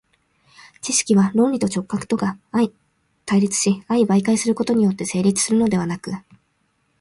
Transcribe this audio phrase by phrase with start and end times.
[0.81, 2.71] 知識は論理と直覚とが相
[3.27, 6.11] 対立し相媒介することによって成立するのではなく、